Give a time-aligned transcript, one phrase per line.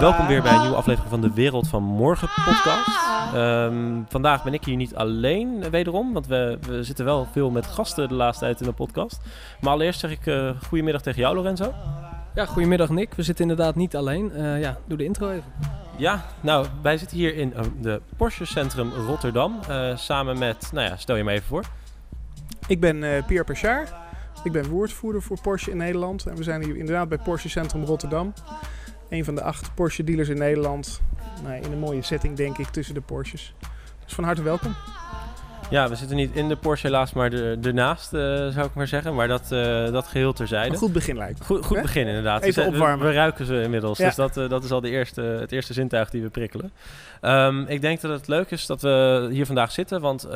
[0.00, 2.88] Welkom weer bij een nieuwe aflevering van de Wereld van Morgen podcast.
[3.34, 7.50] Ehm, vandaag ben ik hier niet alleen eh, wederom, want we, we zitten wel veel
[7.50, 9.20] met gasten de laatste tijd in de podcast.
[9.60, 11.74] Maar allereerst zeg ik uh, goedemiddag tegen jou Lorenzo.
[12.34, 13.14] Ja, goedemiddag Nick.
[13.14, 14.32] We zitten inderdaad niet alleen.
[14.34, 15.52] Uh, ja, doe de intro even.
[15.96, 19.60] Ja, nou, wij zitten hier in de Porsche Centrum Rotterdam.
[19.94, 21.64] samen met, nou ja, stel je me even voor.
[22.66, 23.92] Ik ben Pierre Perchard.
[24.46, 26.26] Ik ben woordvoerder voor Porsche in Nederland.
[26.26, 28.32] En we zijn hier inderdaad bij Porsche Centrum Rotterdam.
[29.08, 31.00] Een van de acht Porsche dealers in Nederland.
[31.42, 33.54] Nou, in een mooie setting, denk ik, tussen de Porsches.
[34.04, 34.74] Dus van harte welkom.
[35.70, 38.86] Ja, we zitten niet in de Porsche helaas, maar de, ernaast uh, zou ik maar
[38.86, 39.14] zeggen.
[39.14, 40.72] Maar dat, uh, dat geheel terzijde.
[40.72, 42.42] Een goed begin lijkt Goed, goed begin inderdaad.
[42.42, 43.06] Even dus, opwarmen.
[43.06, 44.06] We, ruiken ze inmiddels, ja.
[44.06, 46.72] dus dat, uh, dat is al de eerste, het eerste zintuig die we prikkelen.
[47.22, 50.28] Um, ik denk dat het leuk is dat we hier vandaag zitten, want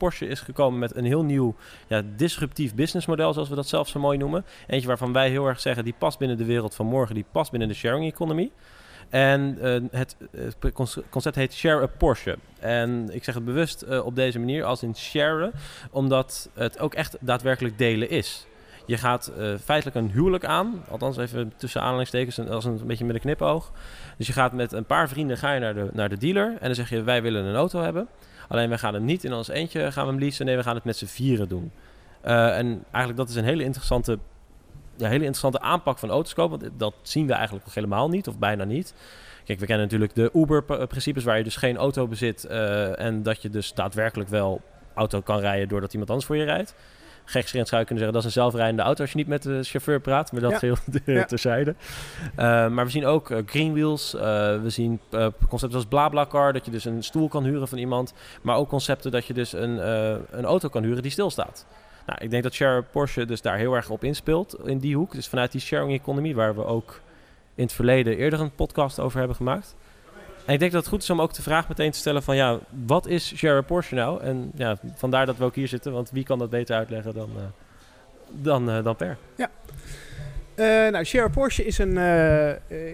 [0.00, 1.54] Porsche is gekomen met een heel nieuw
[1.86, 4.44] ja, disruptief businessmodel, zoals we dat zelf zo mooi noemen.
[4.66, 7.50] Eentje waarvan wij heel erg zeggen, die past binnen de wereld van morgen, die past
[7.50, 8.50] binnen de sharing economy.
[9.08, 10.16] En uh, het,
[11.10, 12.38] concept heet Share a Porsche.
[12.60, 15.52] En ik zeg het bewust uh, op deze manier, als in sharen,
[15.90, 18.46] omdat het ook echt daadwerkelijk delen is.
[18.86, 23.04] Je gaat uh, feitelijk een huwelijk aan, althans even tussen aanhalingstekens, als een, een beetje
[23.04, 23.72] met een knipoog.
[24.16, 26.66] Dus je gaat met een paar vrienden ga je naar, de, naar de dealer en
[26.66, 28.08] dan zeg je wij willen een auto hebben.
[28.50, 30.46] Alleen wij gaan het niet in ons eentje gaan we hem leasen.
[30.46, 31.72] Nee, we gaan het met z'n vieren doen.
[32.24, 34.18] Uh, en eigenlijk dat is een hele interessante,
[34.96, 36.60] ja, hele interessante aanpak van auto's kopen.
[36.60, 38.94] Want dat zien we eigenlijk nog helemaal niet, of bijna niet.
[39.44, 42.46] Kijk, we kennen natuurlijk de Uber-principes waar je dus geen auto bezit.
[42.50, 44.60] Uh, en dat je dus daadwerkelijk wel
[44.94, 46.74] auto kan rijden doordat iemand anders voor je rijdt.
[47.30, 49.62] Gekscherend zou je kunnen zeggen, dat is een zelfrijdende auto als je niet met de
[49.62, 50.32] chauffeur praat.
[50.32, 50.60] Maar dat
[51.04, 51.24] ja.
[51.24, 51.74] terzijde.
[52.30, 54.14] Uh, maar we zien ook uh, green wheels.
[54.14, 54.20] Uh,
[54.62, 55.00] we zien
[55.48, 58.14] concepten als BlaBlaCar, dat je dus een stoel kan huren van iemand.
[58.42, 59.88] Maar ook concepten dat je dus een,
[60.38, 61.66] een auto kan huren die stilstaat.
[62.06, 65.12] Nou, ik denk dat Share Porsche dus daar heel erg op inspeelt in die hoek.
[65.12, 67.00] Dus vanuit die sharing economy, waar we ook
[67.54, 69.76] in het verleden eerder een podcast over hebben gemaakt.
[70.50, 72.58] Ik denk dat het goed is om ook de vraag meteen te stellen van ja,
[72.86, 74.22] wat is Share Porsche nou?
[74.22, 77.30] En ja, vandaar dat we ook hier zitten, want wie kan dat beter uitleggen dan,
[77.36, 77.42] uh,
[78.30, 79.16] dan, uh, dan Per?
[79.36, 79.50] Ja.
[80.56, 81.96] Uh, nou, Share Porsche is, een,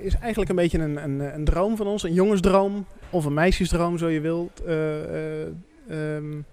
[0.03, 3.99] is eigenlijk een beetje een, een, een, droom van ons, een jongensdroom of een meisjesdroom,
[3.99, 4.62] zo je wilt.
[4.66, 6.45] Um,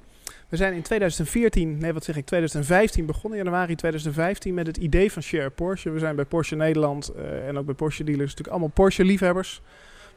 [0.50, 5.12] we zijn in 2014, nee wat zeg ik, 2015 begonnen, januari 2015, met het idee
[5.12, 5.90] van Share Porsche.
[5.90, 7.12] We zijn bij Porsche Nederland
[7.48, 9.62] en ook bij Porsche dealers natuurlijk allemaal Porsche liefhebbers.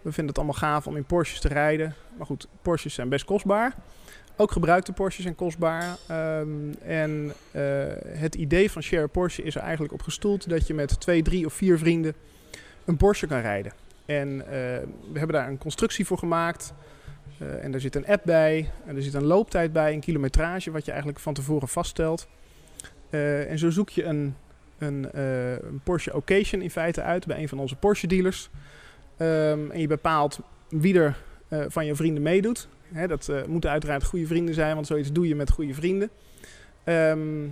[0.02, 1.94] We vinden het allemaal gaaf om in Porsches te rijden.
[2.16, 3.74] Maar goed, Porsches zijn best kostbaar.
[4.36, 5.96] Ook gebruikte Porsches zijn kostbaar.
[6.10, 7.62] Um, en uh,
[8.06, 11.46] het idee van Share Porsche is er eigenlijk op gestoeld dat je met twee, drie
[11.46, 12.14] of vier vrienden
[12.84, 13.72] een Porsche kan rijden.
[14.06, 14.44] En uh,
[15.12, 16.72] we hebben daar een constructie voor gemaakt.
[17.42, 18.70] Uh, en daar zit een app bij.
[18.86, 22.28] En er zit een looptijd bij, een kilometrage, wat je eigenlijk van tevoren vaststelt.
[23.10, 24.36] en zo zoek je een,
[24.78, 28.50] een, een Porsche Occasion in feite uit bij een van onze Porsche dealers.
[29.18, 30.38] Um, en je bepaalt
[30.68, 31.16] wie er
[31.48, 32.68] uh, van je vrienden meedoet.
[32.92, 36.10] Hè, dat uh, moeten uiteraard goede vrienden zijn, want zoiets doe je met goede vrienden.
[36.84, 37.50] Um, uh,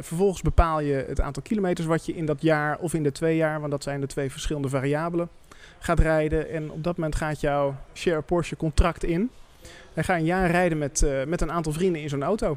[0.00, 3.36] vervolgens bepaal je het aantal kilometers wat je in dat jaar of in de twee
[3.36, 5.28] jaar, want dat zijn de twee verschillende variabelen,
[5.78, 6.50] gaat rijden.
[6.50, 9.30] En op dat moment gaat jouw Share Porsche contract in.
[9.94, 12.56] En ga een jaar rijden met, met een aantal vrienden in zo'n auto.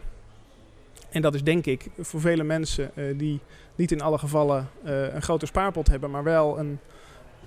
[1.10, 3.40] En dat is denk ik voor vele mensen die
[3.76, 6.80] niet in alle gevallen een grote spaarpot hebben, maar wel een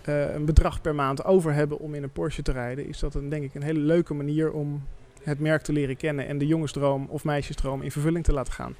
[0.09, 3.15] uh, een bedrag per maand over hebben om in een Porsche te rijden, is dat
[3.15, 4.83] een, denk ik een hele leuke manier om
[5.23, 8.75] het merk te leren kennen en de jongensdroom of meisjesdroom in vervulling te laten gaan.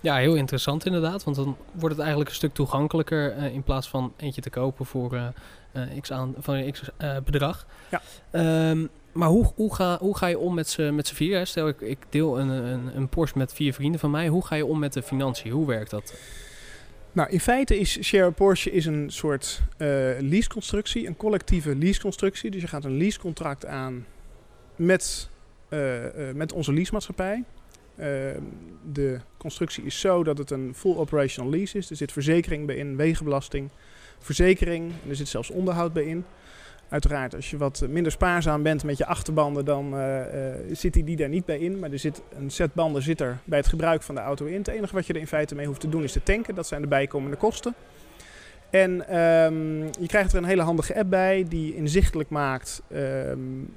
[0.00, 3.88] Ja, heel interessant inderdaad, want dan wordt het eigenlijk een stuk toegankelijker uh, in plaats
[3.88, 6.82] van eentje te kopen voor uh, x, aan, van x
[7.24, 7.66] bedrag.
[7.90, 8.02] Ja.
[8.70, 11.46] Um, maar hoe, hoe, ga, hoe ga je om met z'n vier?
[11.46, 14.28] Stel ik, ik deel een, een, een Porsche met vier vrienden van mij.
[14.28, 15.50] Hoe ga je om met de financiën?
[15.50, 16.14] Hoe werkt dat?
[17.12, 19.88] Nou, in feite is Share Porsche is een soort uh,
[20.20, 22.50] leaseconstructie, een collectieve leaseconstructie.
[22.50, 24.06] Dus je gaat een leasecontract aan
[24.76, 25.30] met,
[25.70, 27.44] uh, uh, met onze leasemaatschappij.
[28.92, 31.90] de constructie is zo dat het een full operational lease is.
[31.90, 33.68] Er zit verzekering bij in, wegenbelasting,
[34.18, 34.92] verzekering.
[35.02, 36.24] En er zit zelfs onderhoud bij in.
[36.88, 41.04] Uiteraard, als je wat minder spaarzaam bent met je achterbanden, dan uh, uh, zit die,
[41.04, 41.78] die daar niet bij in.
[41.78, 44.58] Maar er zit een set banden zit er bij het gebruik van de auto in.
[44.58, 46.54] Het enige wat je er in feite mee hoeft te doen is te tanken.
[46.54, 47.74] Dat zijn de bijkomende kosten.
[48.70, 53.74] En um, je krijgt er een hele handige app bij die inzichtelijk maakt um,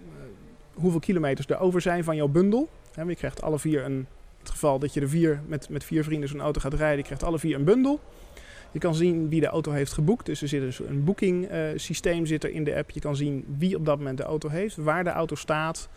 [0.74, 2.70] hoeveel kilometers er over zijn van jouw bundel.
[2.94, 4.08] He, je krijgt alle vier een,
[4.40, 7.04] het geval dat je er vier met, met vier vrienden zo'n auto gaat rijden, je
[7.04, 8.00] krijgt alle vier een bundel.
[8.72, 10.26] Je kan zien wie de auto heeft geboekt.
[10.26, 12.90] Dus er zit dus een booking uh, systeem zit er in de app.
[12.90, 15.90] Je kan zien wie op dat moment de auto heeft, waar de auto staat,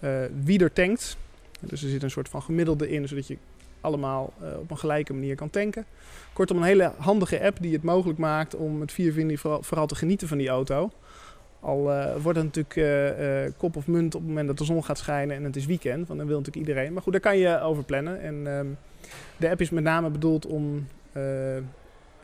[0.00, 0.10] uh,
[0.44, 1.16] wie er tankt.
[1.60, 3.36] Dus er zit een soort van gemiddelde in, zodat je
[3.80, 5.84] allemaal op een gelijke manier kan tanken.
[6.32, 9.94] Kortom, een hele handige app die het mogelijk maakt om met vier vooral, vooral te
[9.94, 10.90] genieten van die auto.
[11.60, 11.82] Al
[12.22, 15.44] wordt het natuurlijk kop of munt op het moment dat de zon gaat schijnen en
[15.44, 16.06] het is weekend.
[16.06, 16.92] Want dan wil natuurlijk iedereen.
[16.92, 18.20] Maar goed, daar kan je over plannen.
[18.20, 18.66] En ehm,
[19.36, 20.86] de app is met name bedoeld om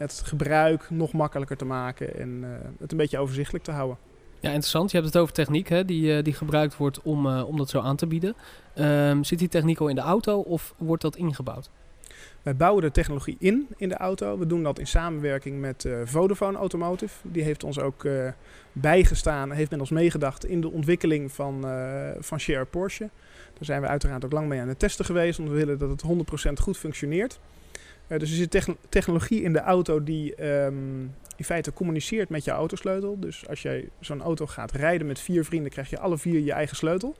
[0.00, 2.44] het gebruik nog makkelijker te maken en
[2.79, 3.99] het een beetje overzichtelijk te houden.
[4.41, 4.91] Ja, interessant.
[4.91, 7.70] Je hebt het over techniek hè, die, uh, die gebruikt wordt om, uh, om dat
[7.70, 8.35] zo aan te bieden.
[8.75, 11.70] Um, zit die techniek al in de auto of wordt dat ingebouwd?
[12.43, 14.38] Wij bouwen de technologie in in de auto.
[14.38, 17.14] We doen dat in samenwerking met uh, Vodafone Automotive.
[17.23, 18.08] Die heeft ons ook
[18.73, 21.64] bijgestaan, heeft met ons meegedacht in de ontwikkeling van,
[22.19, 23.08] van Share Porsche.
[23.53, 25.91] Daar zijn we uiteraard ook lang mee aan het testen geweest, want we willen dat
[25.91, 26.03] het
[26.49, 27.41] 100% goed functioneert.
[28.19, 33.19] Dus er zit technologie in de auto die um, in feite communiceert met je autosleutel.
[33.19, 36.53] Dus als jij zo'n auto gaat rijden met vier vrienden, krijg je alle vier je
[36.53, 37.15] eigen sleutel.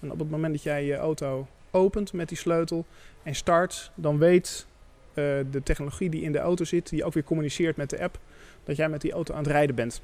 [0.00, 2.86] En op het moment dat jij je auto opent met die sleutel
[3.22, 4.66] en start, dan weet
[5.08, 5.14] uh,
[5.50, 8.18] de technologie die in de auto zit, die ook weer communiceert met de app,
[8.64, 10.02] dat jij met die auto aan het rijden bent.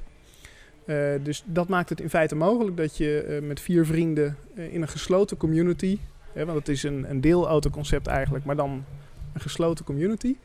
[0.85, 4.89] Uh, dus dat maakt het in feite mogelijk dat je met vier vrienden in een
[4.89, 5.99] gesloten community,
[6.33, 8.85] hè, want het is een, een deelautoconcept eigenlijk, maar dan
[9.33, 10.37] een gesloten community,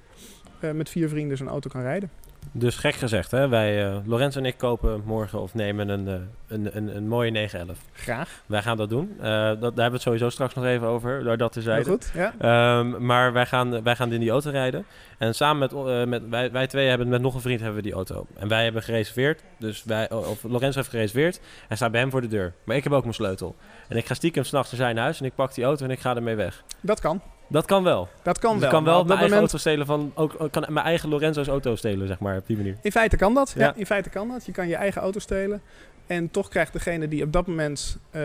[0.74, 2.10] met vier vrienden zo'n auto kan rijden.
[2.52, 6.14] Dus gek gezegd, hè, wij, uh, Lorenzo en ik kopen morgen of nemen een, uh,
[6.48, 7.80] een, een, een mooie 911.
[7.94, 8.42] Graag.
[8.46, 9.16] Wij gaan dat doen.
[9.18, 11.84] Uh, dat, daar hebben we het sowieso straks nog even over, door dat te zijn.
[11.84, 12.78] goed, ja.
[12.78, 14.86] Um, maar wij gaan, wij gaan in die auto rijden.
[15.18, 17.94] En samen met, met wij, wij twee hebben met nog een vriend hebben we die
[17.94, 18.26] auto.
[18.34, 22.22] En wij hebben gereserveerd, dus wij, of Lorenzo heeft gereserveerd en staat bij hem voor
[22.22, 22.54] de deur.
[22.64, 23.56] Maar ik heb ook mijn sleutel.
[23.88, 26.00] En ik ga stiekem s'nachts naar zijn huis en ik pak die auto en ik
[26.00, 26.64] ga ermee weg.
[26.82, 27.22] Dat kan.
[27.48, 28.08] Dat kan wel.
[28.24, 28.70] Dat kan dus wel.
[28.70, 32.08] Ik kan wel mijn eigen auto stelen van ook kan mijn eigen Lorenzo's auto stelen,
[32.08, 32.76] zeg maar, op die manier.
[32.82, 33.54] In feite kan dat.
[33.58, 33.74] Ja.
[33.76, 34.46] in feite kan dat.
[34.46, 35.62] Je kan je eigen auto stelen.
[36.08, 38.22] En toch krijgt degene die op dat moment uh,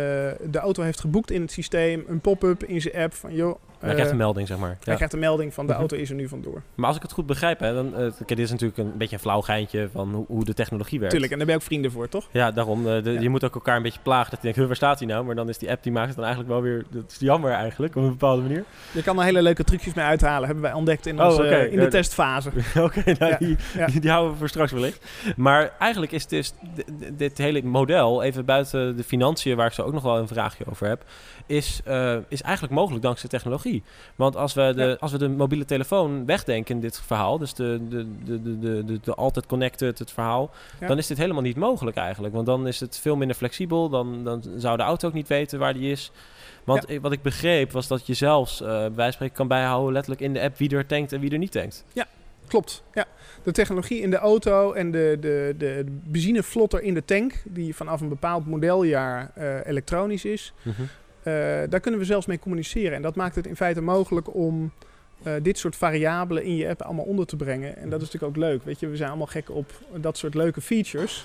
[0.50, 3.94] de auto heeft geboekt in het systeem een pop-up in zijn app van joh, hij
[3.94, 4.76] krijgt een melding, zeg maar.
[4.84, 6.62] Hij krijgt een melding van de auto is er nu vandoor.
[6.74, 9.22] Maar als ik het goed begrijp, hè, dan, kijk, dit is natuurlijk een beetje een
[9.22, 11.12] flauw geintje van hoe, hoe, de technologie werkt.
[11.12, 12.28] Tuurlijk, en daar ben je ook vrienden voor, toch?
[12.32, 12.84] Ja, daarom.
[12.84, 13.20] De, ja.
[13.20, 14.30] Je moet ook elkaar een beetje plagen.
[14.30, 15.24] Dat je denkt, waar staat hij nou?
[15.24, 16.84] Maar dan is die app, die maakt het dan eigenlijk wel weer...
[16.90, 18.64] Dat is jammer eigenlijk, op een bepaalde manier.
[18.92, 20.44] Je kan er hele leuke trucjes mee uithalen.
[20.44, 21.66] Hebben wij ontdekt in, onze, oh, okay.
[21.66, 22.48] in de testfase.
[22.74, 23.56] Oké, okay, nou, die,
[23.86, 25.06] die, die, houden we voor straks wellicht.
[25.36, 26.52] Maar eigenlijk is dus
[27.12, 30.64] dit hele model, even buiten de financiën, waar ik zo ook nog wel een vraagje
[30.70, 31.04] over heb,
[31.50, 33.82] is, uh, is eigenlijk mogelijk dankzij technologie.
[34.16, 34.96] Want als we de, ja.
[35.00, 38.84] als we de mobiele telefoon wegdenken in dit verhaal, dus de, de, de, de, de,
[38.84, 40.50] de, de altijd connected, het verhaal,
[40.80, 40.86] ja.
[40.86, 42.34] dan is dit helemaal niet mogelijk eigenlijk.
[42.34, 45.58] Want dan is het veel minder flexibel, dan, dan zou de auto ook niet weten
[45.58, 46.12] waar die is.
[46.64, 47.00] Want ja.
[47.00, 50.40] wat ik begreep was dat je zelfs uh, bij spreken kan bijhouden letterlijk in de
[50.40, 51.84] app wie er tankt en wie er niet tankt.
[51.92, 52.06] Ja,
[52.46, 52.82] klopt.
[52.92, 53.06] Ja.
[53.42, 58.00] De technologie in de auto en de, de, de benzinevlotter in de tank, die vanaf
[58.00, 60.88] een bepaald modeljaar uh, elektronisch is, mm -hmm.
[61.20, 61.34] Uh,
[61.68, 62.92] daar kunnen we zelfs mee communiceren.
[62.92, 64.72] En dat maakt het in feite mogelijk om
[65.22, 67.76] uh, dit soort variabelen in je app allemaal onder te brengen.
[67.76, 68.64] En dat is natuurlijk ook leuk.
[68.64, 71.24] Weet je, we zijn allemaal gek op dat soort leuke features.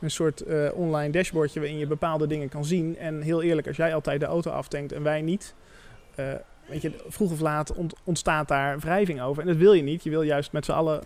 [0.00, 2.98] Een soort uh, online dashboardje waarin je bepaalde dingen kan zien.
[2.98, 5.54] En heel eerlijk, als jij altijd de auto aftankt en wij niet.
[6.66, 9.42] weet je, vroeg of laat ont ontstaat daar wrijving over.
[9.42, 10.04] En dat wil je niet.
[10.04, 11.02] Je wil juist met z'n allen,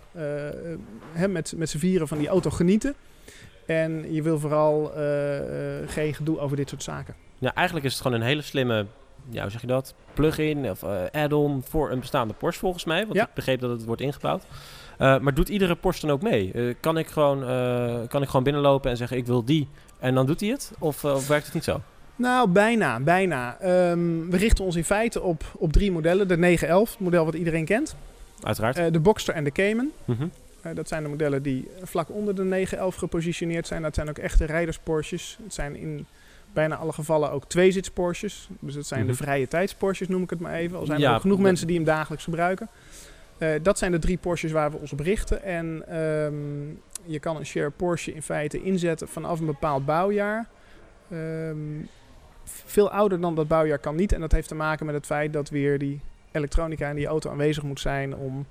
[1.12, 2.94] hè, met, met z'n vieren van die auto genieten.
[3.66, 4.92] En je wil vooral
[5.86, 7.27] geen gedoe over dit soort zaken.
[7.38, 8.86] Ja, eigenlijk is het gewoon een hele slimme,
[9.30, 9.94] ja, hoe zeg je dat?
[10.14, 13.02] Plugin of uh, add-on voor een bestaande Porsche volgens mij.
[13.02, 13.26] Want ja.
[13.26, 14.42] ik begreep dat het wordt ingebouwd.
[14.98, 16.52] Uh, maar doet iedere Porsche dan ook mee?
[16.54, 17.38] Uh, kan, ik gewoon,
[18.08, 19.68] kan ik gewoon binnenlopen en zeggen ik wil die
[19.98, 20.72] en dan doet hij het?
[20.78, 21.80] Of, of werkt het niet zo?
[22.16, 23.56] Nou, bijna, bijna.
[23.90, 26.28] Um, we richten ons in feite op, op drie modellen.
[26.28, 27.96] De 911, het model wat iedereen kent.
[28.42, 28.92] Uiteraard.
[28.92, 29.90] de Boxster en de Cayman.
[30.04, 30.30] -hmm.
[30.74, 33.82] dat zijn de modellen die vlak onder de 911 gepositioneerd zijn.
[33.82, 35.38] Dat zijn ook echte rijders Porsches.
[35.42, 36.06] Het zijn in
[36.52, 38.48] bijna alle gevallen ook tweezits Porsches.
[38.60, 39.16] Dus dat zijn mm -hmm.
[39.16, 40.78] de vrije tijds Porsches, noem ik het maar even.
[40.78, 42.68] Al zijn ja, er ook genoeg mensen die hem dagelijks gebruiken.
[43.38, 45.42] Uh, dat zijn de drie Porsches waar we ons op richten.
[45.42, 50.46] En um, je kan een share Porsche in feite inzetten vanaf een bepaald bouwjaar.
[51.12, 51.88] Um,
[52.44, 54.12] veel ouder dan dat bouwjaar kan niet.
[54.12, 56.00] En dat heeft te maken met het feit dat weer die
[56.32, 58.46] elektronica in die auto aanwezig moet zijn om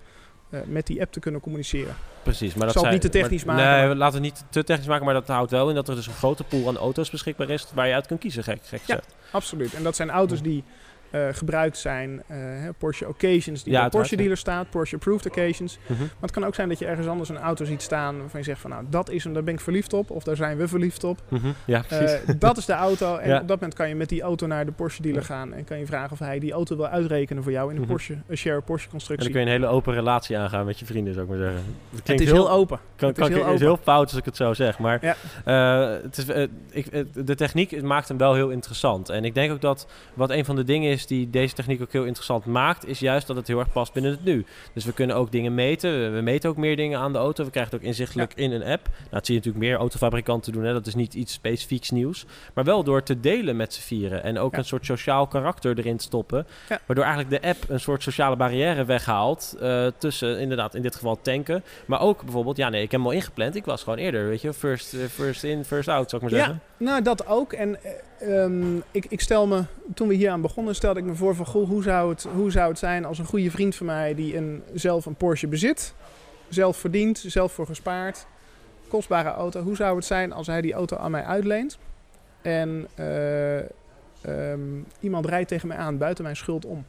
[0.50, 1.96] uh, met die app te kunnen communiceren.
[2.28, 3.78] Precies, maar dat zal zijn, niet te technisch maar, maken.
[3.78, 3.96] Nee, maar...
[3.96, 6.14] laten we niet te technisch maken, maar dat houdt wel in dat er dus een
[6.14, 9.00] grote pool aan auto's beschikbaar is waar je uit kunt kiezen, gek, gek ja,
[9.32, 9.74] absoluut.
[9.74, 10.64] En dat zijn auto's die
[11.12, 12.38] uh, gebruikt zijn, uh,
[12.78, 15.78] Porsche Occasions die ja, bij Porsche dealer staat, Porsche Approved Occasions.
[15.88, 15.98] -hmm.
[15.98, 18.46] Maar het kan ook zijn dat je ergens anders een auto ziet staan waarvan je
[18.46, 20.68] zegt van nou dat is hem, daar ben ik verliefd op of daar zijn we
[20.68, 21.22] verliefd op.
[21.28, 21.54] -hmm.
[21.66, 22.18] Ja, precies.
[22.30, 23.40] Uh, dat is de auto en ja.
[23.42, 25.80] op dat moment kan je met die auto naar de Porsche dealer gaan en kan
[25.80, 27.92] je vragen of hij die auto wil uitrekenen voor jou in een Mhm.
[27.92, 29.28] Porsche, een share Porsche constructie.
[29.28, 31.42] En dan kun je een hele open relatie aangaan met je vrienden, zou ik maar
[31.42, 31.64] zeggen.
[31.96, 32.80] Het, het is heel, open.
[32.96, 33.62] Kan, het kan, is heel, is open.
[33.66, 35.16] heel fout als ik het zo zeg, maar Ja.
[35.46, 39.10] eh, het is, eh, ik, eh, de techniek maakt hem wel heel interessant.
[39.10, 41.82] En ik denk ook dat wat een van de dingen is is die deze techniek
[41.82, 44.46] ook heel interessant maakt, is juist dat het heel erg past binnen het nu.
[44.74, 46.14] Dus we kunnen ook dingen meten.
[46.14, 47.44] We meten ook meer dingen aan de auto.
[47.44, 48.88] We krijgen het ook inzichtelijk in een app.
[48.88, 50.64] Nou, dat zie je natuurlijk meer autofabrikanten doen.
[50.64, 50.74] Hè.
[50.74, 52.26] Dat is niet iets specifieks nieuws.
[52.54, 54.24] Maar wel door te delen met z'n vieren.
[54.24, 54.58] En ook Ja.
[54.58, 56.48] een soort sociaal karakter erin te stoppen.
[56.70, 56.80] Ja.
[56.86, 59.56] Waardoor eigenlijk de app een soort sociale barrière weghaalt.
[59.62, 61.64] eh, tussen inderdaad in dit geval tanken.
[61.86, 63.56] Maar ook bijvoorbeeld, ja nee, ik heb hem al ingepland.
[63.56, 64.54] Ik was gewoon eerder, weet je.
[64.54, 66.46] First, eh, first in, first out, zou ik maar Ja.
[66.46, 66.64] zeggen.
[66.78, 67.54] Nou, dat ook.
[67.54, 71.16] En eh, ehm, ik, ik stel me, toen we hier aan begonnen, stelde ik me
[71.16, 73.86] voor van, goh, hoe zou, het, hoe zou het zijn als een goede vriend van
[73.86, 75.94] mij die een, zelf een Porsche bezit,
[76.50, 78.26] zelf verdient, zelf voor gespaard,
[78.88, 81.78] kostbare auto, hoe zou het zijn als hij die auto aan mij uitleent
[82.42, 83.60] en eh,
[84.22, 86.86] ehm, iemand rijdt tegen mij aan buiten mijn schuld om.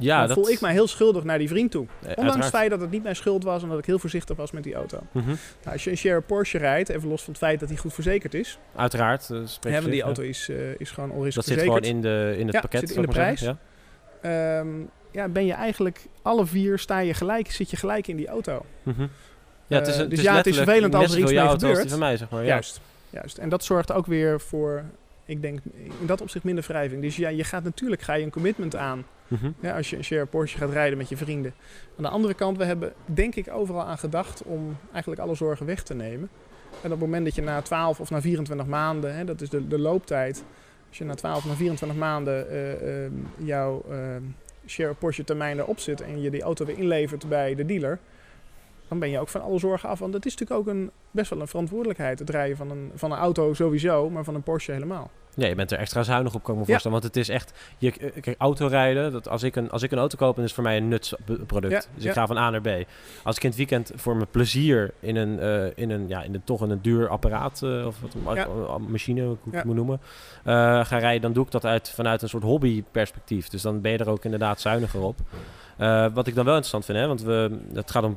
[0.00, 1.84] Ja, dan dat voel ik mij heel schuldig naar die vriend toe.
[1.86, 2.42] eh, Ondanks uiteraard.
[2.44, 4.62] het feit dat het niet mijn schuld was en dat ik heel voorzichtig was met
[4.62, 4.98] die auto.
[5.12, 5.26] Mhm.
[5.28, 5.36] Nou,
[5.72, 8.34] als je een share Porsche rijdt, even los van het feit dat hij goed verzekerd
[8.34, 9.22] is, Uiteraard.
[9.22, 9.36] eh, hè,
[9.70, 10.28] want voor die auto ja.
[10.28, 12.80] is, eh, is gewoon all-risk Dat zit gewoon in, de, in het Ja, pakket.
[12.80, 13.58] zit in de maar zeggen.
[14.22, 14.68] Ehm,
[15.10, 18.52] ja, ben je eigenlijk alle vier sta je gelijk, zit je gelijk in die auto.
[18.82, 18.92] Ja.
[18.92, 19.06] Mhm.
[19.66, 21.80] Ja, het is, Eh, dus het ja, het is vervelend als er iets mee gebeurt.
[21.80, 22.40] die van mij, zeg maar.
[22.42, 22.46] Ja.
[22.48, 23.38] Juist, juist.
[23.38, 24.84] En dat zorgt ook weer voor,
[25.28, 27.02] ik denk, in dat opzicht minder wrijving.
[27.02, 29.50] Dus ja, je gaat natuurlijk ga je een commitment aan Mhm.
[29.60, 31.54] ja, als je een share Porsche gaat rijden met je vrienden.
[31.96, 35.66] Aan de andere kant, we hebben denk ik overal aan gedacht om eigenlijk alle zorgen
[35.66, 36.28] weg te nemen.
[36.70, 39.48] En op het moment dat je na 12 of na 24 maanden, hè, dat is
[39.48, 40.44] de, de looptijd,
[40.88, 44.22] als je na 12 of na 24 maanden eh, ehm, jouw ehm,
[44.66, 47.98] share Porsche termijn erop zit en je die auto weer inlevert bij de dealer,
[48.88, 49.98] dan ben je ook van alle zorgen af.
[49.98, 53.12] Want het is natuurlijk ook een, best wel een verantwoordelijkheid, het rijden van een, van
[53.12, 55.10] een auto sowieso, maar van een Porsche helemaal.
[55.38, 56.70] Ja, je bent er extra zuinig op, kan ik me Ja.
[56.72, 57.00] voorstellen.
[57.00, 57.52] Want het is echt...
[57.78, 60.50] Je, eh, kijk, autorijden, dat als, ik een, als ik een auto koop, dan is
[60.50, 61.72] het voor mij een nutsproduct.
[61.72, 62.08] Ja, dus ja.
[62.08, 62.68] ik ga van A naar B.
[63.22, 66.34] Als ik in het weekend voor mijn plezier in een, eh, in een, ja, in
[66.34, 67.62] een toch in een duur apparaat...
[67.62, 69.56] eh, of wat, machine, hoe ik Ja.
[69.56, 70.00] het moet noemen...
[70.84, 73.48] ga rijden, dan doe ik dat uit, vanuit een soort hobbyperspectief.
[73.48, 75.18] Dus dan ben je er ook inderdaad zuiniger op.
[76.14, 78.14] Wat ik dan wel interessant vind, hè, want we, het gaat om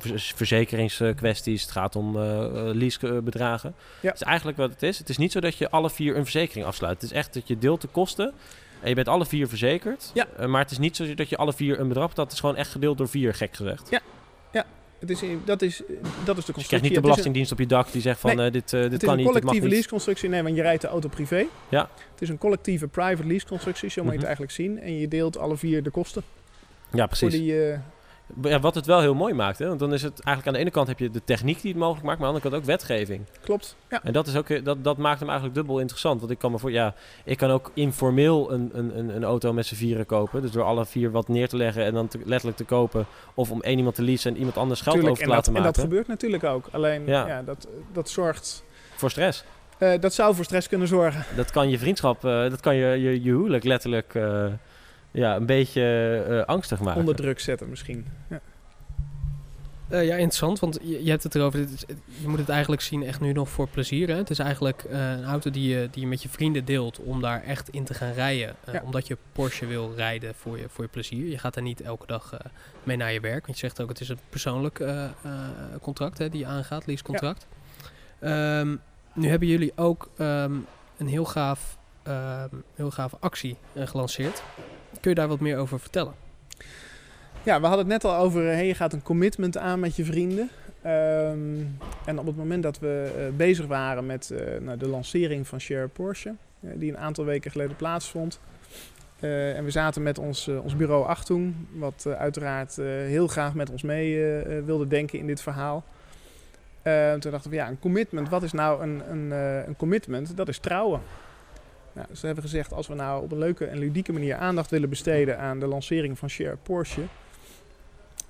[0.60, 3.74] verzekeringskwesties, het gaat om eh, leasebedragen.
[4.00, 4.08] Ja.
[4.08, 4.98] Het is eigenlijk wat het is.
[4.98, 6.94] Het is niet zo dat je alle vier een verzekering afsluit.
[6.94, 8.32] Het is echt dat je deelt de kosten
[8.80, 10.10] en je bent alle vier verzekerd.
[10.14, 10.26] Ja.
[10.36, 12.16] Eh, maar het is niet zo dat je alle vier een bedrag.
[12.16, 13.88] Het is gewoon echt gedeeld door vier, gek gezegd.
[13.90, 14.00] Ja.
[14.98, 16.66] Het is, dat, is, dat is de Dus je constructie.
[16.66, 18.52] krijgt niet de Het is een- belastingdienst op je dak die zegt van Nee, eh,
[18.52, 19.74] dit, eh, dit Het is kan een niet, dit mag collectieve niet.
[19.74, 20.28] leaseconstructie.
[20.28, 21.44] Nee, want je rijdt de auto privé.
[21.68, 21.88] Ja.
[22.12, 24.26] Het is een collectieve private leaseconstructie, zo moet je Mhm.
[24.28, 24.80] het eigenlijk zien.
[24.80, 26.22] En je deelt alle vier de kosten
[26.92, 27.30] Ja, voor precies.
[27.40, 27.54] die...
[28.42, 29.58] Ja, wat het wel heel mooi maakt.
[29.58, 29.66] Hè?
[29.68, 31.80] Want dan is het eigenlijk aan de ene kant heb je de techniek die het
[31.80, 33.24] mogelijk maakt, maar aan de andere kant ook wetgeving.
[33.40, 33.76] klopt.
[33.90, 34.00] Ja.
[34.02, 36.20] En dat, is ook, eh, dat, dat maakt hem eigenlijk dubbel interessant.
[36.20, 39.52] Want ik kan me voor, ja, ik kan ook informeel een, een, een, een auto
[39.52, 40.42] met z'n vieren kopen.
[40.42, 43.06] Dus door alle vier wat neer te leggen en dan te- letterlijk te kopen.
[43.34, 45.56] Of om één iemand te leasen en iemand anders geld Tuurlijk, over te dat, laten
[45.56, 45.90] en dat maken.
[45.90, 46.68] gebeurt natuurlijk ook.
[46.70, 47.26] Alleen, ja.
[47.26, 47.42] Ja.
[47.42, 48.64] dat, dat zorgt...
[48.94, 49.44] voor stress.
[49.78, 51.24] eh, dat zou voor stress kunnen zorgen.
[51.36, 54.14] Dat kan je vriendschap, eh, dat kan je, je, je huwelijk letterlijk
[55.12, 55.82] ja, een beetje
[56.28, 57.00] eh, angstig maken.
[57.00, 58.06] Onder druk zetten misschien.
[58.28, 58.40] Ja.
[59.88, 61.58] Eh, ja, interessant, want je, je hebt het erover.
[61.58, 61.84] Dit is,
[62.20, 64.08] je moet het eigenlijk zien echt nu nog voor plezier.
[64.08, 64.14] Hè?
[64.16, 67.20] Het is eigenlijk eh, een auto die je, die je met je vrienden deelt om
[67.20, 68.54] daar echt in te gaan rijden.
[68.64, 68.82] eh, Ja.
[68.84, 71.26] Omdat je Porsche wil rijden voor je, voor je plezier.
[71.26, 72.38] Je gaat er niet elke dag eh,
[72.82, 73.46] mee naar je werk.
[73.46, 75.10] Want je zegt ook, het is een persoonlijk eh, eh,
[75.82, 77.46] contract hè, die je aangaat, leasecontract.
[78.18, 78.76] Ehm,
[79.14, 80.54] nu hebben jullie ook ehm,
[80.98, 84.42] een heel gaaf, ehm, heel gave actie gelanceerd.
[85.00, 86.14] Kun je daar wat meer over vertellen?
[87.44, 90.04] Ja, we hadden het net al over, eh, je gaat een commitment aan met je
[90.04, 90.50] vrienden.
[90.82, 91.58] Ehm,
[92.04, 95.60] en op het moment dat we eh, bezig waren met eh, nou, de lancering van
[95.60, 98.40] Share Porsche, die een aantal weken geleden plaatsvond.
[99.20, 104.34] en we zaten met ons, ons bureau Achtung, wat uiteraard heel graag met ons mee
[104.64, 105.84] wilde denken in dit verhaal.
[107.18, 109.30] Toen dachten we, ja, een commitment, wat is nou een, een,
[109.66, 110.36] een commitment?
[110.36, 111.00] Dat is trouwen.
[111.92, 115.38] Nou, hebben gezegd, als we nou op een leuke en ludieke manier aandacht willen besteden
[115.38, 117.02] aan de lancering van Share Porsche,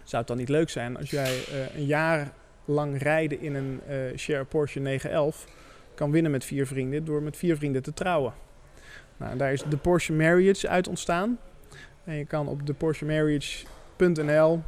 [0.04, 2.33] zou het dan niet leuk zijn als jij eh, een jaar
[2.64, 5.47] lang rijden in een eh, Share Porsche 911
[5.95, 8.33] kan winnen met vier vrienden door met vier vrienden te trouwen?
[9.16, 11.38] Nou, daar is de Porsche Marriage uit ontstaan.
[12.04, 14.62] En je kan op de PorscheMarriage.nl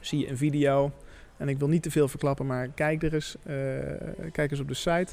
[0.00, 0.92] zie je een video.
[1.36, 3.54] En ik wil niet te veel verklappen, maar kijk er eens, eh,
[4.32, 5.12] kijk eens op de site.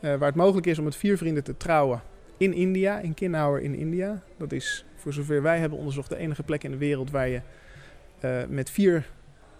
[0.00, 2.00] Eh, waar het mogelijk is om met vier vrienden te trouwen
[2.36, 4.22] in India, in Kinauer in India.
[4.36, 7.40] Dat is, voor zover wij hebben onderzocht, de enige plek in de wereld waar je
[8.20, 9.10] eh, met vier,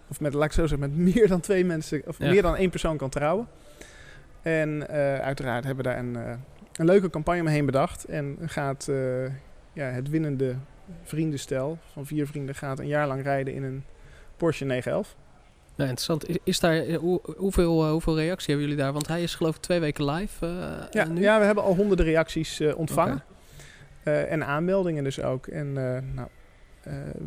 [0.07, 2.29] of met, laat ik zo zeggen, met meer dan twee mensen, of Ja.
[2.29, 3.47] meer dan één persoon kan trouwen.
[4.41, 6.15] En eh, uiteraard hebben we daar een,
[6.75, 8.05] een leuke campagne omheen bedacht.
[8.05, 8.89] En gaat
[9.73, 10.55] ja, het winnende
[11.03, 13.83] vriendenstel van vier vrienden gaat een jaar lang rijden in een
[14.37, 15.15] Porsche 911.
[15.77, 16.29] Nou, interessant.
[16.29, 18.93] Is, is daar, eh, hoe, hoeveel, eh, hoeveel reactie hebben jullie daar?
[18.93, 21.21] Want hij is geloof ik twee weken live eh, Ja, nu.
[21.21, 23.23] ja, we hebben al honderden reacties ontvangen.
[24.03, 25.47] en aanmeldingen dus ook.
[25.47, 25.73] En
[26.13, 26.27] nou,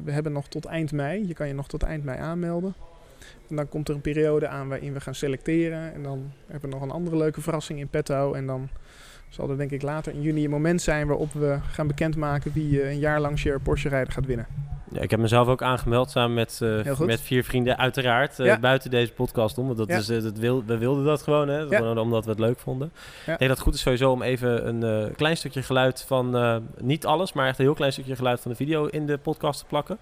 [0.04, 1.26] we hebben nog tot eind mei.
[1.26, 2.75] Je kan je nog tot eind mei aanmelden.
[3.49, 5.92] En dan komt er een periode aan waarin we gaan selecteren.
[5.95, 8.33] En dan hebben we nog een andere leuke verrassing in petto.
[8.35, 8.69] En dan
[9.31, 12.91] zal er denk ik later in juni een moment zijn waarop we gaan bekendmaken wie
[12.91, 14.47] een jaar lang Share Porsche rijden gaat winnen.
[14.93, 18.39] Ja, ik heb mezelf ook aangemeld samen met, uh, met vier vrienden, uiteraard.
[18.39, 19.67] Uh, Buiten deze podcast om.
[19.67, 21.67] Want dat is, dat wil, we wilden dat gewoon, hè?
[21.67, 22.89] Gewoon omdat we het leuk vonden.
[23.21, 27.07] Ik denk dat het goed is sowieso om even een klein stukje geluid van, niet
[27.07, 29.67] alles, maar echt een heel klein stukje geluid van de video in de podcast te
[29.67, 29.99] plakken.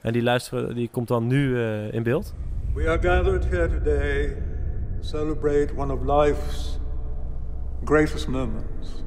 [0.00, 1.60] En die luisteren, die komt dan nu
[1.90, 2.34] in beeld.
[2.74, 4.28] We are gathered here today
[5.00, 6.80] to celebrate one of life's
[7.84, 9.02] greatest moments.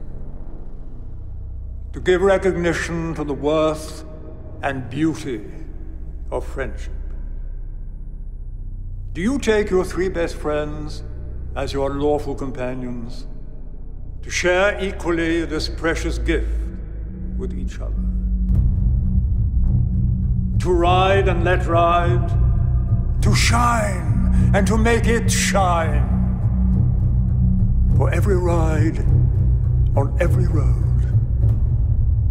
[1.94, 4.04] To give recognition to the worth
[4.62, 5.46] and beauty
[6.32, 6.92] of friendship.
[9.14, 11.04] Do you take your three best friends
[11.56, 13.28] as your lawful companions
[14.24, 16.50] to share equally this precious gift
[17.38, 17.96] with each other?
[20.60, 22.28] To ride and let ride,
[23.22, 26.15] to shine and to make it shine.
[27.98, 29.00] For every ride
[29.96, 30.86] on every road,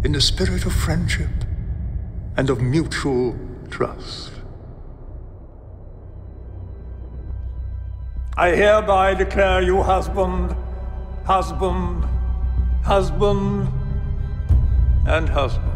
[0.05, 1.31] in the spirit of friendship
[2.37, 3.35] and of mutual
[3.71, 4.31] trust.
[8.37, 10.55] I hereby declare you husband,
[11.25, 12.05] husband,
[12.83, 13.67] husband,
[15.07, 15.71] and husband.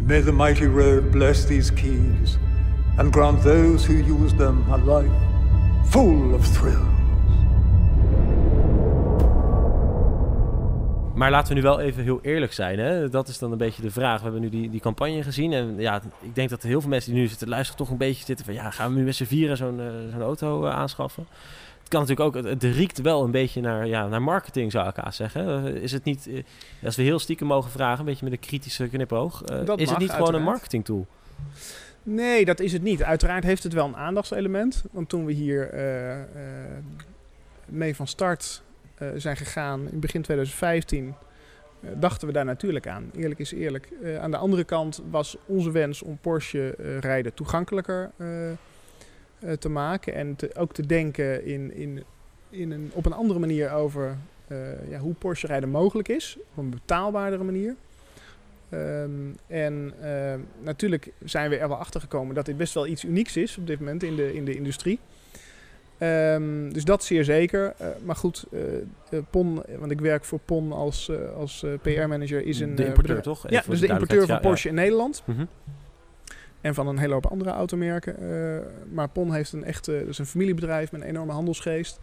[0.00, 2.38] May the mighty road bless these keys
[2.96, 5.33] and grant those who use them a life
[5.84, 6.94] full of thrills.
[11.14, 12.78] Maar laten we nu wel even heel eerlijk zijn.
[12.78, 13.08] Hè?
[13.08, 14.16] Dat is dan een beetje de vraag.
[14.16, 15.52] We hebben nu die, die campagne gezien.
[15.52, 18.24] En ja, ik denk dat heel veel mensen die nu zitten luisteren toch een beetje
[18.24, 18.54] zitten van...
[18.54, 21.26] Ja, gaan we nu met z'n vieren zo'n uh, zo'n auto uh, aanschaffen?
[21.78, 22.34] Het kan natuurlijk ook...
[22.44, 25.66] Het, het, riekt wel een beetje naar, ja, naar marketing, zou ik haast zeggen.
[25.66, 26.28] Uh, is het niet...
[26.84, 29.42] als we heel stiekem mogen vragen, een beetje met een kritische knipoog...
[29.42, 30.12] is het niet uiteraard.
[30.12, 31.06] gewoon een marketing tool?
[32.06, 33.02] Nee, dat is het niet.
[33.02, 34.84] Uiteraard heeft het wel een aandachtselement.
[34.92, 35.70] Want toen we hier
[37.66, 38.62] mee van start
[39.02, 41.10] uh, zijn gegaan in begin 2015, uh,
[41.90, 43.10] eh, dachten we daar natuurlijk aan.
[43.16, 43.88] Eerlijk is eerlijk.
[44.20, 48.10] Aan de andere kant was onze wens om Porsche rijden toegankelijker
[49.58, 50.14] te maken.
[50.14, 52.04] En ook te denken in, in,
[52.50, 54.16] in op een andere manier over
[54.88, 56.36] ja, hoe Porsche rijden mogelijk is.
[56.50, 57.74] Op een betaalbaardere manier.
[58.74, 63.04] Um, en uh, natuurlijk zijn we er wel achter gekomen dat dit best wel iets
[63.04, 64.98] unieks is op dit moment in de, in de industrie.
[65.98, 67.74] Um, dus dat zeer zeker.
[67.80, 72.74] Uh, maar goed, uh, PON, want ik werk voor PON als, als PR-manager, is een...
[72.74, 73.50] De importeur, toch?
[73.50, 75.22] ja, dus de importeur van Porsche in Nederland.
[75.24, 75.48] Mm -hmm.
[76.60, 78.16] En van een hele hoop andere automerken.
[78.92, 82.00] maar PON heeft een echte, dus een familiebedrijf met een enorme handelsgeest.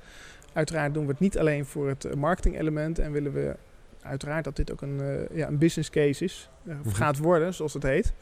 [0.53, 3.55] Uiteraard doen we het niet alleen voor het marketing-element en willen we
[4.01, 6.49] uiteraard dat dit ook een, ja, een business case is.
[6.65, 6.93] Of mm -hmm.
[6.93, 8.13] gaat worden, zoals het heet.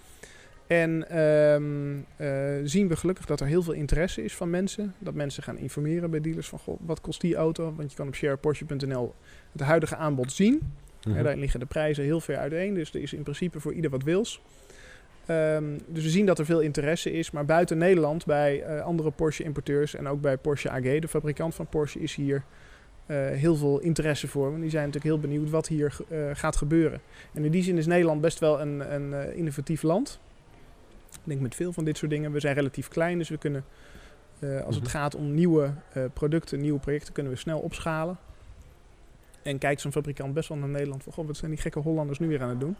[0.69, 4.93] En um, uh, zien we gelukkig dat er heel veel interesse is van mensen.
[4.99, 7.73] Dat mensen gaan informeren bij dealers van goh, wat kost die auto?
[7.75, 9.15] Want je kan op shareporsche.nl
[9.51, 10.53] het huidige aanbod zien.
[10.53, 11.15] Mm -hmm.
[11.15, 12.73] ja, daar liggen de prijzen heel ver uiteen.
[12.73, 14.41] Dus er is in principe voor ieder wat wils.
[15.27, 17.31] Um, dus we zien dat er veel interesse is.
[17.31, 21.99] Maar buiten Nederland, bij andere Porsche-importeurs en ook bij Porsche AG, de fabrikant van Porsche,
[21.99, 22.43] is hier
[23.15, 24.49] heel veel interesse voor.
[24.49, 25.97] Want die zijn natuurlijk heel benieuwd wat hier
[26.33, 27.01] gaat gebeuren.
[27.33, 30.19] En in die zin is Nederland best wel een, een innovatief land.
[31.11, 32.31] Ik denk met veel van dit soort dingen.
[32.31, 33.65] We zijn relatief klein, dus we kunnen,
[34.39, 34.93] uh, als het mhm.
[34.93, 38.17] gaat om nieuwe uh, producten, nieuwe projecten, kunnen we snel opschalen.
[39.41, 42.19] En kijkt zo'n fabrikant best wel naar Nederland van, goh, wat zijn die gekke Hollanders
[42.19, 42.75] nu weer aan het doen?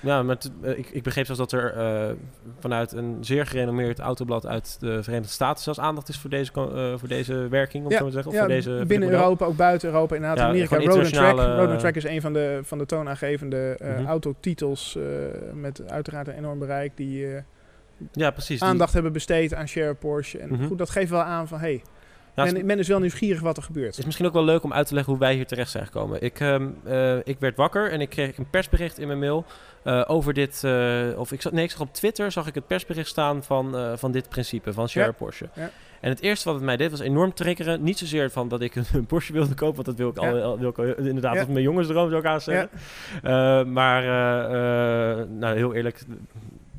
[0.00, 2.14] Ja, maar uh, ik, ik begreep zelfs dat er uh,
[2.58, 6.98] vanuit een zeer gerenommeerd autoblad uit de Verenigde Staten zelfs aandacht is voor deze, uh,
[6.98, 8.30] voor deze werking, om ja, zo te zeggen.
[8.30, 10.14] Of ja, voor deze, binnen Europa, ook buiten Europa.
[10.14, 11.38] Inderdaad, ja, Amerika, Road Track.
[11.38, 14.06] Road Track is een van de, van de toonaangevende -hmm.
[14.06, 14.98] autotitels
[15.54, 17.26] met uiteraard een enorm bereik die
[18.12, 18.94] ja, precies, aandacht die...
[18.94, 20.38] hebben besteed aan Share Porsche.
[20.38, 20.66] En -hmm.
[20.66, 21.82] goed, dat geeft wel aan van hey,
[22.34, 23.86] men, men, is wel nieuwsgierig wat er gebeurt.
[23.86, 25.84] Het is misschien ook wel leuk om uit te leggen hoe wij hier terecht zijn
[25.84, 26.22] gekomen.
[26.22, 29.44] Ik, um, uh, ik werd wakker en ik kreeg een persbericht in mijn mail
[29.84, 30.62] uh, over dit.
[30.64, 33.98] Uh, of ik zag, nee, ik zag op Twitter zag ik het persbericht staan van,
[33.98, 35.12] van dit principe van Share ja.
[35.12, 35.48] Porsche.
[35.54, 35.70] Ja.
[36.00, 37.82] En het eerste wat het mij deed was enorm triggeren.
[37.82, 40.58] Niet zozeer van dat ik een Porsche wilde kopen, want dat wil ik, al, al,
[40.58, 42.70] wil ik al, inderdaad, is mijn jongensdroom zou ik aan zeggen.
[43.72, 44.02] maar
[45.28, 46.04] nou, heel eerlijk,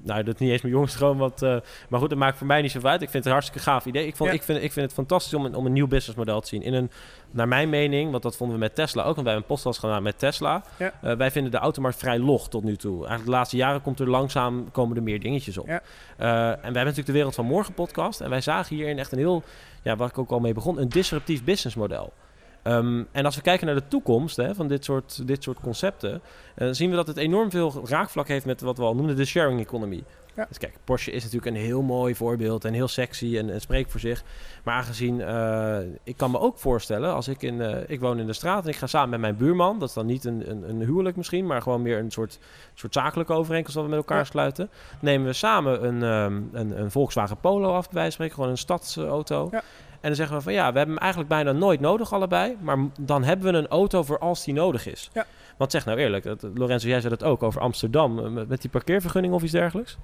[0.04, 1.18] nou, dat is niet eens mijn jongensdroom.
[1.18, 1.58] Wat, uh,
[1.90, 3.02] maar goed, dat maakt voor mij niet zo uit.
[3.02, 4.08] Ik vind het een hartstikke gaaf idee.
[4.08, 4.36] Ik, vond, ja.
[4.36, 6.62] ik, vind, ik vind het fantastisch om een, om een nieuw businessmodel te zien.
[6.62, 6.92] In een,
[7.32, 9.16] naar mijn mening, want dat vonden we met Tesla ook.
[9.16, 10.64] Want wij hebben een podcast gedaan met Tesla.
[10.78, 10.94] Ja.
[11.04, 12.96] Uh, wij vinden de automarkt vrij log tot nu toe.
[12.96, 15.68] Eigenlijk de laatste jaren komt er langzaam komen er meer dingetjes op.
[15.68, 15.82] Ja.
[16.20, 18.22] Uh, en wij hebben natuurlijk de Wereld van Morgen podcast.
[18.22, 19.44] En wij zagen hierin echt een heel,
[19.82, 22.14] ja, waar ik ook al mee begon, een disruptief businessmodel.
[22.64, 26.22] Ehm, en als we kijken naar de toekomst hè, van dit soort, dit soort concepten,
[26.56, 29.26] dan zien we dat het enorm veel raakvlak heeft met wat we al noemden de
[29.26, 30.04] sharing economy.
[30.36, 30.46] Ja.
[30.48, 33.92] Dus kijk, Porsche is natuurlijk een heel mooi voorbeeld en heel sexy en, en spreekt
[33.92, 34.24] voor zich.
[34.64, 38.26] Maar aangezien, eh, ik kan me ook voorstellen, als ik in, eh, ik woon in
[38.26, 40.70] de straat en ik ga samen met mijn buurman, dat is dan niet een, een,
[40.70, 42.40] een huwelijk misschien, maar gewoon meer een soort,
[42.74, 44.24] soort zakelijke overeenkomst dat we met elkaar Ja.
[44.24, 44.70] sluiten.
[45.02, 48.50] Nemen we samen een, ehm, een, een Volkswagen Polo af, bij wijze van spreken, gewoon
[48.50, 49.48] een stadsauto.
[49.52, 49.62] Ja.
[50.02, 52.78] En dan zeggen we van ja, we hebben hem eigenlijk bijna nooit nodig allebei, maar
[53.00, 55.10] dan hebben we een auto voor als die nodig is.
[55.14, 55.26] Ja.
[55.58, 58.62] Want zeg nou eerlijk, dat, Lorenzo, jij zei dat ook over Amsterdam, eh, met, met
[58.62, 59.98] die parkeervergunning of iets dergelijks.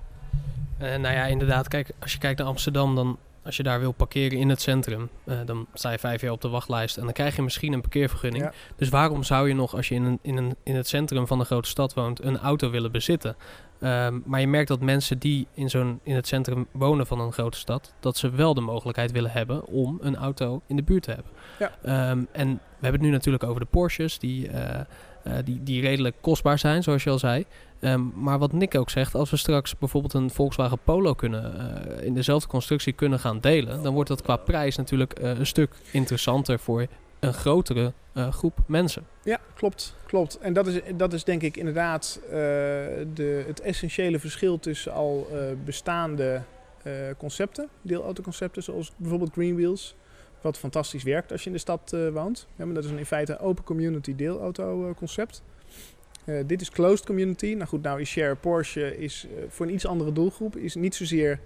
[0.77, 1.67] Eh, nou ja, inderdaad.
[1.67, 5.09] Kijk, als je kijkt naar Amsterdam, dan als je daar wil parkeren in het centrum,
[5.23, 7.81] eh, dan sta je vijf jaar op de wachtlijst en dan krijg je misschien een
[7.81, 8.43] parkeervergunning.
[8.43, 8.53] Ja.
[8.75, 11.39] Dus waarom zou je nog, als je in, een, in, een, in het centrum van
[11.39, 13.35] een grote stad woont, een auto willen bezitten?
[13.79, 17.33] Ehm, maar je merkt dat mensen die in, zo'n, in het centrum wonen van een
[17.33, 21.03] grote stad, dat ze wel de mogelijkheid willen hebben om een auto in de buurt
[21.03, 21.31] te hebben.
[21.59, 21.71] Ja.
[21.81, 25.81] Ehm, en we hebben het nu natuurlijk over de Porsches, die, eh, eh, die, die
[25.81, 27.45] redelijk kostbaar zijn, zoals je al zei.
[27.79, 32.05] Ehm, maar wat Nick ook zegt, als we straks bijvoorbeeld een Volkswagen Polo kunnen, eh,
[32.05, 35.71] in dezelfde constructie kunnen gaan delen, dan wordt dat qua prijs natuurlijk eh, een stuk
[35.91, 36.87] interessanter voor
[37.19, 39.05] een grotere eh, groep mensen.
[39.23, 39.95] Ja, klopt.
[40.05, 40.37] klopt.
[40.37, 45.27] En dat is, dat is denk ik inderdaad de, het essentiële verschil tussen al
[45.65, 46.41] bestaande
[47.17, 49.95] concepten, deelautoconcepten, zoals bijvoorbeeld Green Wheels,
[50.41, 52.47] wat fantastisch werkt als je in de stad woont.
[52.55, 55.43] Ja, maar dat is een in feite een open community deelauto concept.
[56.27, 57.53] Eh, dit is closed community.
[57.53, 60.55] Nou goed, nou is Share Porsche is eh, voor een iets andere doelgroep.
[60.57, 61.39] Is niet zozeer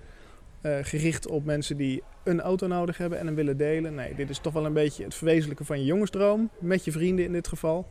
[0.61, 3.95] eh, gericht op mensen die een auto nodig hebben en hem willen delen.
[3.95, 6.49] Nee, dit is toch wel een beetje het verwezenlijken van je jongensdroom.
[6.59, 7.87] Met je vrienden in dit geval.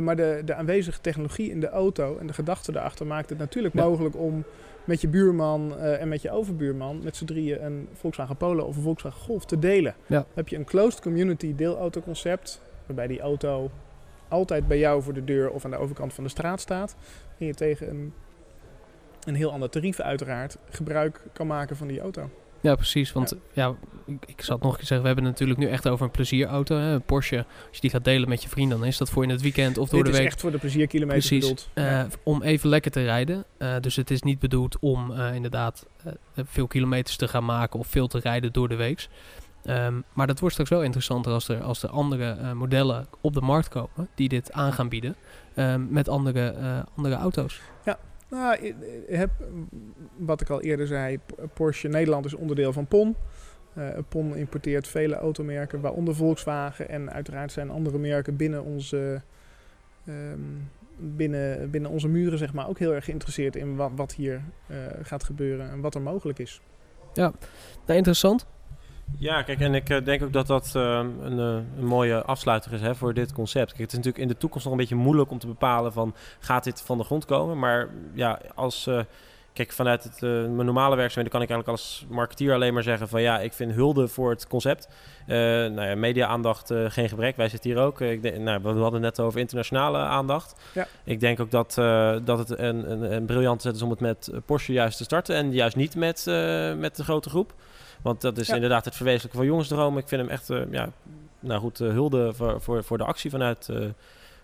[0.00, 3.74] Maar de, de aanwezige technologie in de auto en de gedachte daarachter maakt het natuurlijk
[3.74, 3.84] Ja.
[3.84, 4.44] mogelijk om
[4.84, 8.82] met je buurman en met je overbuurman met z'n drieën een Volkswagen Polo of een
[8.82, 9.94] Volkswagen Golf te delen.
[10.06, 10.16] Ja.
[10.16, 13.70] Dan heb je een closed community deelautoconcept waarbij die auto
[14.30, 16.96] altijd bij jou voor de deur of aan de overkant van de straat staat.
[17.38, 18.12] En je tegen een,
[19.24, 22.30] een heel ander tarief uiteraard gebruik kan maken van die auto.
[22.62, 23.12] Ja, precies.
[23.12, 23.74] Want ja,
[24.06, 26.76] ik, ik zat nog eens zeggen, we hebben het natuurlijk nu echt over een plezierauto.
[26.76, 26.92] Hè?
[26.92, 29.28] Een Porsche, als je die gaat delen met je vrienden, dan is dat voor in
[29.28, 30.26] het weekend of door Dit de is week.
[30.26, 31.40] echt voor de plezierkilometer Precies.
[31.40, 31.68] bedoeld.
[31.74, 32.06] Ja.
[32.22, 33.44] Om even lekker te rijden.
[33.58, 35.86] Eh, dus het is niet bedoeld om eh, inderdaad
[36.36, 39.08] veel kilometers te gaan maken of veel te rijden door de week.
[39.64, 43.34] Ehm, maar dat wordt straks wel interessanter als er, als er andere eh, modellen op
[43.34, 45.16] de markt komen die dit aan gaan bieden
[45.54, 47.60] ehm, met andere, eh, andere auto's.
[48.28, 48.74] Nou, ik
[49.06, 49.30] ik heb,
[50.16, 51.18] wat ik al eerder zei,
[51.54, 53.16] Porsche Nederland is onderdeel van PON.
[53.74, 56.88] Eh, PON importeert vele automerken, waaronder Volkswagen.
[56.88, 59.22] En uiteraard zijn andere merken binnen onze,
[60.06, 60.40] ehm,
[60.96, 64.42] binnen, binnen onze muren zeg maar, ook heel erg geïnteresseerd in wat, wat hier
[65.02, 66.60] gaat gebeuren en wat er mogelijk is.
[67.14, 67.32] Nou,
[67.86, 68.46] interessant.
[69.18, 70.82] Ja, kijk, en ik eh, denk ook dat dat eh,
[71.22, 73.66] een, eh, een mooie afsluiter is hè, voor dit concept.
[73.66, 76.14] Kijk, het is natuurlijk in de toekomst nog een beetje moeilijk om te bepalen van
[76.38, 77.58] gaat dit van de grond komen.
[77.58, 79.00] Maar ja, als eh,
[79.52, 83.22] kijk vanuit het, mijn normale werkzaamheden kan ik eigenlijk als marketeer alleen maar zeggen van
[83.22, 84.88] ja, ik vind hulde voor het concept.
[85.26, 87.36] Nou ja, media-aandacht geen gebrek.
[87.36, 88.00] Wij zitten hier ook.
[88.00, 90.54] Ik denk, nou, we hadden het net over internationale aandacht.
[90.74, 90.86] Ja.
[91.04, 91.74] Ik denk ook dat,
[92.24, 95.36] dat het een, een, een briljante zet is om het met Porsche juist te starten
[95.36, 96.24] en juist niet met,
[96.76, 97.52] met de grote groep.
[98.02, 98.54] Want dat is Ja.
[98.54, 99.98] inderdaad het verwezenlijken van jongensdroom.
[99.98, 100.88] Ik vind hem echt, eh, ja,
[101.40, 103.76] nou goed, eh, hulde voor, voor, voor de actie vanuit, eh,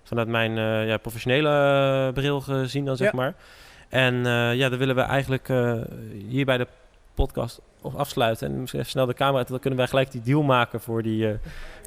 [0.02, 0.52] vanuit mijn
[0.86, 3.16] ja, professionele bril gezien dan, zeg Ja.
[3.16, 3.34] maar.
[3.88, 4.14] En
[4.56, 5.48] ja, dan willen we eigenlijk
[6.28, 6.66] hier bij de
[7.14, 7.60] podcast
[7.96, 8.48] afsluiten.
[8.48, 11.02] En misschien even snel de camera uit, dan kunnen wij gelijk die deal maken voor
[11.02, 11.38] die,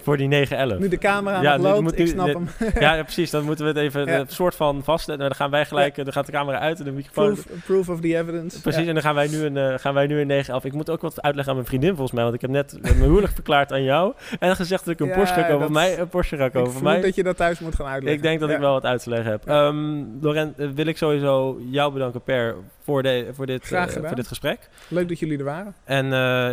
[0.03, 0.79] voor die 911.
[0.79, 2.47] Nu de camera Ja, loopt, moet ik snap dit- hem.
[2.81, 3.29] ja, ja, precies.
[3.29, 4.19] Dan moeten we het even Ja.
[4.19, 5.27] een soort van vastzetten.
[5.27, 7.33] Dan gaan wij gelijk, eh, dan gaat de camera uit en de microfoon...
[7.33, 8.61] Proof, proof of the evidence.
[8.61, 10.63] Precies, en dan gaan wij nu een, eh, gaan wij nu een 911.
[10.65, 12.95] Ik moet ook wat uitleggen aan mijn vriendin volgens mij, want ik heb net mijn
[13.01, 14.13] huwelijk verklaard aan jou.
[14.39, 17.15] En gezegd dat ik een Porsche dat- Voor mij een Porsche ga Ik mij, dat
[17.15, 18.17] je dat thuis moet gaan uitleggen.
[18.17, 19.43] ik denk dat ik wel wat uit te leggen heb.
[19.45, 19.67] Ja.
[19.67, 24.27] Ehm Laurent, eh, wil ik sowieso jou bedanken Per voor, de, voor, dit, voor dit
[24.27, 24.69] gesprek.
[24.87, 25.73] Leuk dat jullie er waren.
[25.83, 26.05] En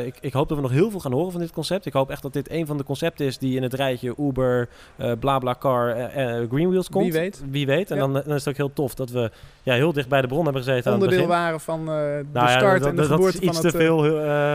[0.06, 1.86] ik, ik hoop dat we nog heel veel gaan horen van dit concept.
[1.86, 4.68] Ik hoop echt dat dit een van de concepten is die in het rijtje Uber,
[4.96, 7.04] eh BlaBlaCar, eh, Greenwheels komt.
[7.04, 7.42] Wie weet.
[7.50, 7.90] Wie weet.
[7.90, 8.02] En Ja.
[8.02, 9.30] dan, dan is het ook heel tof dat we
[9.62, 11.42] ja, heel dicht bij de bron hebben gezeten aan het Onderdeel begin.
[11.42, 13.76] waren van de Nou start dat, en de dat, dat geboorte is iets van te
[13.76, 13.98] veel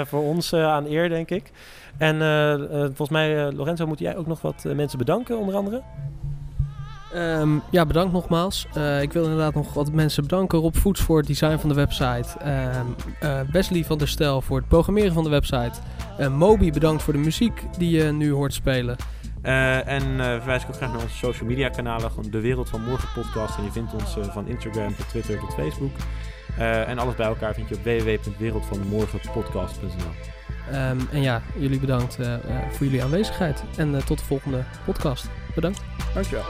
[0.05, 1.51] voor ons aan eer, denk ik.
[1.97, 2.17] En
[2.85, 5.81] volgens mij, Lorenzo, moet jij ook nog wat mensen bedanken, onder andere?
[7.13, 8.67] Ehm, ja, bedankt nogmaals.
[8.73, 10.59] Eh, ik wil inderdaad nog wat mensen bedanken.
[10.59, 12.39] Rob Voets voor het design van de website.
[12.39, 12.81] Eh,
[13.51, 15.71] Wesley van der Stel voor het programmeren van de website.
[16.17, 18.95] Eh, Moby bedankt voor de muziek die je nu hoort spelen.
[19.41, 22.11] En verwijs ik ook graag naar onze social media kanalen.
[22.11, 23.57] Gewoon de Wereld van Morgen podcast.
[23.57, 25.91] En je vindt ons van Instagram tot Twitter tot Facebook.
[26.57, 29.89] En alles bij elkaar vind je op www.wereldvanmorgenpodcast.nl
[30.71, 32.17] Ehm, en ja, jullie bedankt
[32.71, 33.63] voor jullie aanwezigheid.
[33.77, 35.29] En tot de volgende podcast.
[35.55, 35.81] Bedankt.
[36.13, 36.45] Dankjewel.